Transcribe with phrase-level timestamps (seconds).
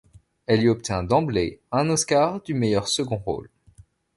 [0.47, 3.51] Elle y obtint d'emblée un Oscar du meilleur second rôle.